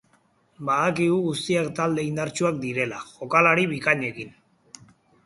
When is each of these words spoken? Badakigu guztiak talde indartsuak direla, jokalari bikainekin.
Badakigu 0.69 1.19
guztiak 1.25 1.69
talde 1.79 2.05
indartsuak 2.07 2.57
direla, 2.63 3.03
jokalari 3.19 3.67
bikainekin. 3.75 4.33